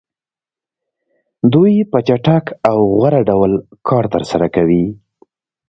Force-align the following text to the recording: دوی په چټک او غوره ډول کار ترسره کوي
دوی 1.53 1.73
په 1.91 1.97
چټک 2.07 2.45
او 2.69 2.77
غوره 2.95 3.21
ډول 3.29 3.51
کار 3.87 4.05
ترسره 4.13 4.47
کوي 4.55 4.85